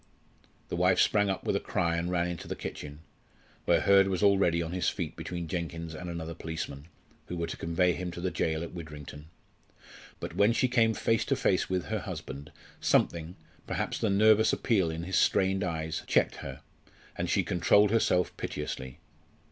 [0.69, 3.01] The wife sprang up with a cry and ran into the kitchen,
[3.65, 6.87] where Hurd was already on his feet between Jenkins and another policeman,
[7.27, 9.27] who were to convey him to the gaol at Widrington.
[10.19, 13.35] But when she came face to face with her husband something
[13.67, 16.61] perhaps the nervous appeal in his strained eyes checked her,
[17.15, 18.97] and she controlled herself piteously.